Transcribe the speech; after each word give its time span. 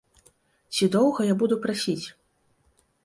Ці 0.73 0.89
доўга 0.95 1.21
я 1.31 1.35
буду 1.41 1.55
прасіць? 1.67 2.07